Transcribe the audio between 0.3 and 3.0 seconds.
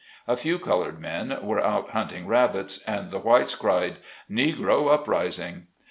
few colored men were out hunting rabits,